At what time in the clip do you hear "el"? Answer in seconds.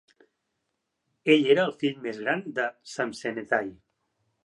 1.71-1.75